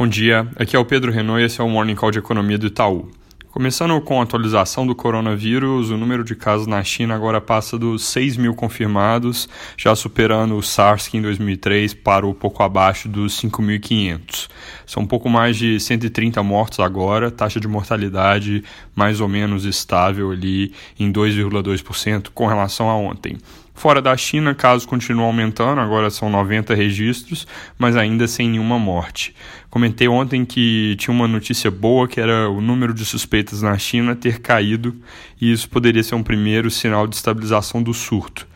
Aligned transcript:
Bom 0.00 0.08
dia, 0.08 0.48
aqui 0.56 0.74
é 0.74 0.78
o 0.78 0.84
Pedro 0.86 1.12
Renault 1.12 1.42
e 1.42 1.44
esse 1.44 1.60
é 1.60 1.62
o 1.62 1.68
Morning 1.68 1.94
Call 1.94 2.10
de 2.10 2.18
Economia 2.18 2.56
do 2.56 2.68
Itaú. 2.68 3.10
Começando 3.50 4.00
com 4.00 4.18
a 4.18 4.22
atualização 4.22 4.86
do 4.86 4.94
coronavírus, 4.94 5.90
o 5.90 5.96
número 5.98 6.24
de 6.24 6.34
casos 6.34 6.66
na 6.66 6.82
China 6.82 7.14
agora 7.14 7.38
passa 7.38 7.78
dos 7.78 8.06
6 8.06 8.38
mil 8.38 8.54
confirmados, 8.54 9.46
já 9.76 9.94
superando 9.94 10.56
o 10.56 10.62
SARS 10.62 11.06
que 11.06 11.18
em 11.18 11.20
2003 11.20 11.92
parou 11.92 12.32
pouco 12.32 12.62
abaixo 12.62 13.10
dos 13.10 13.38
5.500. 13.42 14.48
São 14.86 15.02
um 15.02 15.06
pouco 15.06 15.28
mais 15.28 15.58
de 15.58 15.78
130 15.78 16.42
mortos 16.42 16.80
agora, 16.80 17.30
taxa 17.30 17.60
de 17.60 17.68
mortalidade 17.68 18.64
mais 18.96 19.20
ou 19.20 19.28
menos 19.28 19.66
estável 19.66 20.30
ali 20.30 20.72
em 20.98 21.12
2,2% 21.12 22.30
com 22.32 22.46
relação 22.46 22.88
a 22.88 22.96
ontem. 22.96 23.36
Fora 23.80 24.02
da 24.02 24.14
China, 24.14 24.54
casos 24.54 24.84
continuam 24.84 25.28
aumentando, 25.28 25.80
agora 25.80 26.10
são 26.10 26.28
90 26.28 26.74
registros, 26.74 27.46
mas 27.78 27.96
ainda 27.96 28.28
sem 28.28 28.46
nenhuma 28.46 28.78
morte. 28.78 29.34
Comentei 29.70 30.06
ontem 30.06 30.44
que 30.44 30.94
tinha 30.98 31.14
uma 31.14 31.26
notícia 31.26 31.70
boa, 31.70 32.06
que 32.06 32.20
era 32.20 32.50
o 32.50 32.60
número 32.60 32.92
de 32.92 33.06
suspeitas 33.06 33.62
na 33.62 33.78
China 33.78 34.14
ter 34.14 34.40
caído, 34.40 34.94
e 35.40 35.50
isso 35.50 35.66
poderia 35.66 36.02
ser 36.02 36.14
um 36.14 36.22
primeiro 36.22 36.70
sinal 36.70 37.06
de 37.06 37.16
estabilização 37.16 37.82
do 37.82 37.94
surto. 37.94 38.46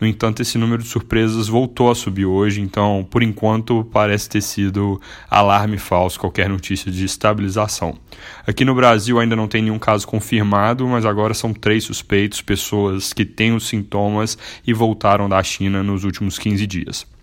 No 0.00 0.06
entanto, 0.06 0.42
esse 0.42 0.58
número 0.58 0.82
de 0.82 0.88
surpresas 0.88 1.48
voltou 1.48 1.90
a 1.90 1.94
subir 1.94 2.26
hoje, 2.26 2.60
então, 2.60 3.06
por 3.10 3.22
enquanto, 3.22 3.84
parece 3.92 4.28
ter 4.28 4.40
sido 4.40 5.00
alarme 5.30 5.78
falso 5.78 6.18
qualquer 6.18 6.48
notícia 6.48 6.90
de 6.90 7.04
estabilização. 7.04 7.98
Aqui 8.46 8.64
no 8.64 8.74
Brasil 8.74 9.18
ainda 9.18 9.36
não 9.36 9.48
tem 9.48 9.62
nenhum 9.62 9.78
caso 9.78 10.06
confirmado, 10.06 10.86
mas 10.86 11.04
agora 11.04 11.34
são 11.34 11.52
três 11.52 11.84
suspeitos, 11.84 12.42
pessoas 12.42 13.12
que 13.12 13.24
têm 13.24 13.54
os 13.54 13.66
sintomas 13.66 14.36
e 14.66 14.72
voltaram 14.72 15.28
da 15.28 15.42
China 15.42 15.82
nos 15.82 16.04
últimos 16.04 16.38
15 16.38 16.66
dias. 16.66 17.14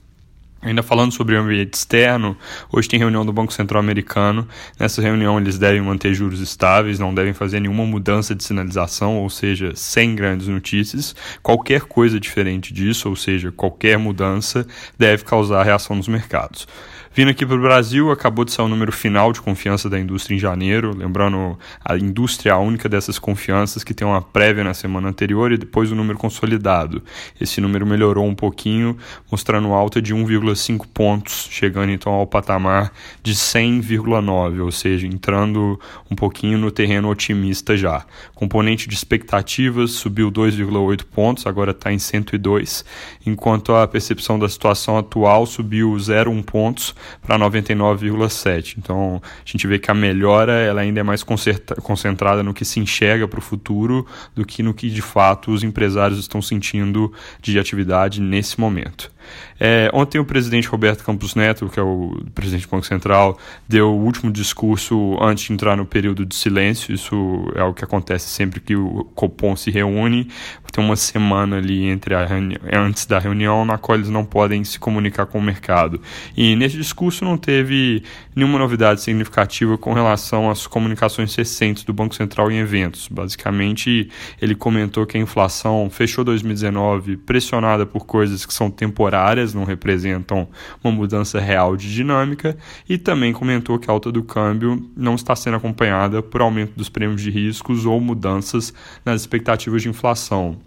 Ainda 0.64 0.84
falando 0.84 1.12
sobre 1.12 1.36
o 1.36 1.40
ambiente 1.42 1.74
externo, 1.74 2.38
hoje 2.72 2.88
tem 2.88 3.00
reunião 3.00 3.26
do 3.26 3.34
Banco 3.34 3.52
Central 3.52 3.80
Americano. 3.80 4.48
Nessa 4.80 5.02
reunião, 5.02 5.40
eles 5.40 5.58
devem 5.58 5.82
manter 5.82 6.14
juros 6.14 6.40
estáveis, 6.40 7.00
não 7.00 7.16
devem 7.16 7.34
fazer 7.34 7.59
nenhuma 7.59 7.84
mudança 7.84 8.36
de 8.36 8.44
sinalização, 8.44 9.18
ou 9.18 9.30
seja, 9.30 9.72
sem 9.76 10.14
grandes 10.14 10.48
notícias. 10.48 11.16
Qualquer 11.42 11.81
coisa 11.81 12.20
diferente 12.20 12.72
disso, 12.72 13.09
ou 13.09 13.16
seja, 13.16 13.52
qualquer 13.52 13.98
mudança, 13.98 14.68
deve 15.00 15.23
causar 15.23 15.64
reação 15.64 15.95
nos 15.95 16.08
mercados. 16.08 16.68
Vindo 17.14 17.30
aqui 17.30 17.45
para 17.45 17.58
o 17.58 17.62
Brasil, 17.62 18.09
acabou 18.09 18.45
de 18.45 18.54
sair 18.54 18.66
o 18.66 18.70
número 18.70 18.90
final 18.90 19.34
de 19.34 19.42
confiança 19.42 19.90
da 19.90 20.00
indústria 20.00 20.34
em 20.34 20.40
janeiro. 20.40 20.95
Lembrando, 20.95 21.59
a 21.84 21.98
indústria 21.98 22.52
é 22.52 22.53
a 22.53 22.58
única 22.58 22.88
dessas 22.88 23.20
confianças 23.20 23.84
que 23.84 23.94
tem 23.94 24.08
uma 24.08 24.22
prévia 24.22 24.64
na 24.64 24.73
semana 24.73 25.09
anterior 25.09 25.52
e 25.52 25.58
depois 25.58 25.92
o 25.92 25.95
número 25.95 26.18
consolidado. 26.18 27.03
Esse 27.40 27.59
número 27.59 27.86
melhorou 27.86 28.26
um 28.26 28.34
pouquinho, 28.34 28.98
mostrando 29.30 29.73
alta 29.73 30.02
de 30.02 30.16
1,5 30.16 30.86
pontos, 30.94 31.50
chegando 31.52 31.92
então 31.92 32.14
ao 32.14 32.26
patamar 32.26 32.94
de 33.22 33.36
100,9, 33.36 34.64
ou 34.64 34.72
seja, 34.72 35.06
entrando 35.06 35.78
um 36.09 36.16
pouquinho 36.16 36.58
no 36.58 36.72
terreno 36.72 37.09
otimista 37.09 37.75
já. 37.75 38.06
Componente 38.34 38.88
de 38.88 38.96
expectativas 38.96 39.92
subiu 39.92 40.31
2,8 40.31 41.03
pontos, 41.03 41.46
agora 41.46 41.72
está 41.72 41.92
em 41.92 42.00
102, 42.00 42.86
enquanto 43.25 43.75
a 43.75 43.86
percepção 43.86 44.40
da 44.40 44.48
situação 44.48 44.98
atual 44.98 45.46
subiu 45.46 45.92
0,1 45.92 46.42
pontos 46.46 46.96
para 47.21 47.38
99,7. 47.38 48.75
Então, 48.77 49.21
a 49.23 49.49
gente 49.49 49.67
vê 49.67 49.80
que 49.80 49.89
a 49.89 49.94
melhora 49.94 50.53
ela 50.53 50.81
ainda 50.81 50.99
é 50.99 51.03
mais 51.03 51.23
concentrada 51.23 52.44
no 52.44 52.53
que 52.53 52.66
se 52.66 52.80
enxerga 52.80 53.27
para 53.27 53.39
o 53.39 53.41
futuro 53.41 54.05
do 54.35 54.45
que 54.45 54.63
no 54.63 54.73
que 54.73 54.89
de 54.89 55.02
fato 55.02 55.52
os 55.52 55.63
empresários 55.63 56.19
estão 56.19 56.41
sentindo 56.41 57.11
de 57.41 57.59
atividade 57.59 58.22
nesse 58.22 58.59
momento. 58.59 59.11
É, 59.59 59.89
ontem 59.94 60.19
o 60.19 60.25
presidente 60.25 60.67
Roberto 60.67 61.03
Campos 61.03 61.36
Neto, 61.36 61.69
que 61.69 61.80
é 61.80 61.83
o 61.83 62.19
presidente 62.33 62.66
do 62.66 62.72
Banco 62.72 62.86
Central, 62.86 63.38
deu 63.67 63.89
o 63.91 64.03
último 64.03 64.31
discurso 64.31 65.17
antes 65.22 65.45
de 65.45 65.53
entrar 65.53 65.78
no 65.78 65.86
período 65.86 66.25
de 66.25 66.36
silêncio. 66.36 66.94
Isso 66.94 67.52
é 67.55 67.63
o 67.63 67.73
que 67.73 67.83
acontece 67.83 68.28
sempre 68.28 68.59
que 68.59 68.75
o 68.75 69.03
Copom 69.16 69.55
se 69.55 69.69
reúne. 69.69 70.28
Tem 70.72 70.83
uma 70.83 70.95
semana 70.95 71.57
ali 71.57 71.84
entre 71.84 72.16
a 72.16 72.25
antes 72.73 73.06
da 73.06 73.19
reunião 73.19 73.66
na 73.66 73.78
qual 73.78 73.97
eles 73.97 74.09
não 74.09 74.23
podem 74.23 74.63
se 74.63 74.79
comunicar 74.79 75.25
com 75.25 75.38
o 75.38 75.41
mercado. 75.41 76.01
E 76.35 76.56
nesse 76.56 76.78
discurso 76.78 77.25
não 77.25 77.38
teve 77.38 78.03
nenhuma 78.34 78.57
novidade 78.57 79.01
significativa 79.01 79.78
com 79.78 79.94
relação 79.94 80.50
às 80.50 80.66
comunicações 80.66 81.35
recentes 81.35 81.84
do 81.84 81.94
Banco 81.94 82.16
Central 82.16 82.50
em 82.50 82.59
eventos. 82.59 83.09
Basicamente, 83.09 84.09
ele 84.41 84.56
comentou 84.56 85.06
que 85.06 85.17
a 85.17 85.22
inflação 85.22 85.90
fechou 85.91 86.23
2019 86.23 87.17
pressionada 87.17 87.85
por 87.85 88.06
coisas 88.06 88.46
que 88.46 88.53
são 88.53 88.72
temporárias 88.72 89.10
temporárias, 89.11 89.53
não 89.53 89.66
representam 89.66 90.47
uma 90.81 90.94
mudança 90.94 91.39
real 91.39 91.75
de 91.75 91.94
dinâmica, 91.94 92.57
e 92.88 92.97
também 92.97 93.33
comentou 93.33 93.77
que 93.77 93.89
a 93.89 93.94
alta 93.94 94.11
do 94.11 94.23
câmbio 94.23 94.89
não 94.95 95.16
está 95.16 95.35
sendo 95.35 95.57
acompanhada 95.57 96.23
por 96.23 96.41
aumento 96.41 96.73
dos 96.75 96.88
prêmios 96.88 97.22
de 97.22 97.29
riscos 97.29 97.85
ou 97.85 97.99
mudanças 97.99 98.73
nas 99.03 99.22
expectativas 99.22 99.81
de 99.81 99.89
inflação 99.89 100.57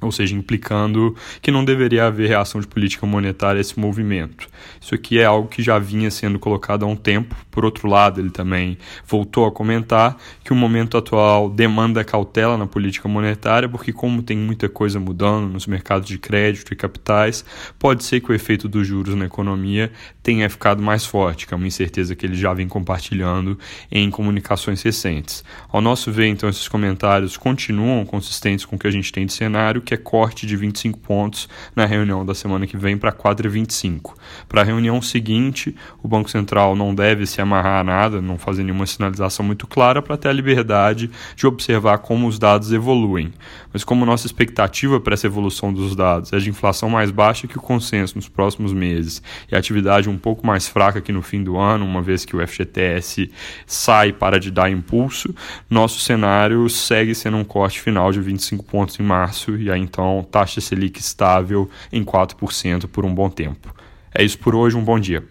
ou 0.00 0.12
seja, 0.12 0.32
implicando 0.32 1.16
que 1.42 1.50
não 1.50 1.64
deveria 1.64 2.06
haver 2.06 2.28
reação 2.28 2.60
de 2.60 2.68
política 2.68 3.04
monetária 3.04 3.58
a 3.58 3.60
esse 3.60 3.80
movimento. 3.80 4.48
Isso 4.80 4.94
aqui 4.94 5.18
é 5.18 5.24
algo 5.24 5.48
que 5.48 5.62
já 5.62 5.78
vinha 5.78 6.10
sendo 6.10 6.38
colocado 6.38 6.84
há 6.84 6.88
um 6.88 6.96
tempo. 6.96 7.34
Por 7.50 7.64
outro 7.64 7.88
lado, 7.88 8.20
ele 8.20 8.30
também 8.30 8.78
voltou 9.06 9.46
a 9.46 9.52
comentar 9.52 10.16
que 10.44 10.52
o 10.52 10.56
momento 10.56 10.96
atual 10.96 11.50
demanda 11.50 12.04
cautela 12.04 12.56
na 12.56 12.66
política 12.66 13.08
monetária, 13.08 13.68
porque, 13.68 13.92
como 13.92 14.22
tem 14.22 14.36
muita 14.36 14.68
coisa 14.68 15.00
mudando 15.00 15.48
nos 15.48 15.66
mercados 15.66 16.08
de 16.08 16.18
crédito 16.18 16.72
e 16.72 16.76
capitais, 16.76 17.44
pode 17.78 18.04
ser 18.04 18.20
que 18.20 18.30
o 18.30 18.34
efeito 18.34 18.68
dos 18.68 18.86
juros 18.86 19.14
na 19.14 19.26
economia 19.26 19.90
tenha 20.22 20.48
ficado 20.48 20.82
mais 20.82 21.04
forte, 21.04 21.46
que 21.46 21.54
é 21.54 21.56
uma 21.56 21.66
incerteza 21.66 22.14
que 22.14 22.26
ele 22.26 22.36
já 22.36 22.52
vem 22.52 22.68
compartilhando 22.68 23.58
em 23.90 24.10
comunicações 24.10 24.82
recentes. 24.82 25.42
Ao 25.68 25.80
nosso 25.80 26.12
ver, 26.12 26.26
então, 26.26 26.48
esses 26.48 26.68
comentários 26.68 27.36
continuam 27.36 28.04
consistentes 28.04 28.64
com 28.64 28.76
o 28.76 28.78
que 28.78 28.86
a 28.86 28.90
gente 28.90 29.10
tem 29.10 29.26
de 29.26 29.32
cenário 29.32 29.82
que 29.82 29.94
é 29.94 29.96
corte 29.96 30.46
de 30.46 30.56
25 30.56 30.98
pontos 30.98 31.48
na 31.74 31.86
reunião 31.86 32.24
da 32.24 32.34
semana 32.34 32.66
que 32.66 32.76
vem 32.76 32.96
para 32.96 33.12
4,25. 33.12 34.14
Para 34.48 34.62
a 34.62 34.64
reunião 34.64 35.02
seguinte, 35.02 35.76
o 36.02 36.08
Banco 36.08 36.30
Central 36.30 36.74
não 36.74 36.94
deve 36.94 37.26
se 37.26 37.40
amarrar 37.40 37.80
a 37.80 37.84
nada, 37.84 38.22
não 38.22 38.38
fazer 38.38 38.64
nenhuma 38.64 38.86
sinalização 38.86 39.44
muito 39.44 39.66
clara 39.66 40.00
para 40.00 40.16
ter 40.16 40.28
a 40.28 40.32
liberdade 40.32 41.10
de 41.36 41.46
observar 41.46 41.98
como 41.98 42.26
os 42.26 42.38
dados 42.38 42.72
evoluem. 42.72 43.32
Mas 43.72 43.84
como 43.84 44.06
nossa 44.06 44.26
expectativa 44.26 44.98
para 44.98 45.14
essa 45.14 45.26
evolução 45.26 45.72
dos 45.72 45.94
dados 45.94 46.32
é 46.32 46.38
de 46.38 46.48
inflação 46.48 46.88
mais 46.88 47.10
baixa 47.10 47.46
que 47.46 47.58
o 47.58 47.60
consenso 47.60 48.16
nos 48.16 48.28
próximos 48.28 48.72
meses 48.72 49.22
e 49.52 49.54
atividade 49.54 50.08
um 50.08 50.16
pouco 50.16 50.46
mais 50.46 50.66
fraca 50.66 50.98
aqui 50.98 51.12
no 51.12 51.22
fim 51.22 51.44
do 51.44 51.58
ano, 51.58 51.84
uma 51.84 52.00
vez 52.00 52.24
que 52.24 52.34
o 52.34 52.46
FGTS 52.46 53.30
sai 53.66 54.12
para 54.12 54.40
de 54.40 54.50
dar 54.50 54.70
impulso, 54.70 55.34
nosso 55.68 56.00
cenário 56.00 56.68
segue 56.70 57.14
sendo 57.14 57.36
um 57.36 57.44
corte 57.44 57.80
final 57.80 58.10
de 58.12 58.20
25 58.20 58.64
pontos 58.64 58.98
em 58.98 59.02
março 59.02 59.56
e 59.56 59.70
aí 59.70 59.80
então 59.80 60.26
taxa 60.30 60.60
Selic 60.60 60.98
estável 60.98 61.68
em 61.92 62.02
4% 62.02 62.86
por 62.86 63.04
um 63.04 63.14
bom 63.14 63.28
tempo. 63.28 63.74
É 64.18 64.24
isso 64.24 64.36
por 64.36 64.52
hoje, 64.52 64.76
um 64.76 64.82
bom 64.82 64.98
dia. 64.98 65.22